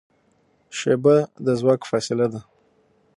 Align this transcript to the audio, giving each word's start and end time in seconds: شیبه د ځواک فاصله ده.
شیبه 0.77 1.15
د 1.45 1.47
ځواک 1.59 1.81
فاصله 1.89 2.25
ده. 2.33 2.41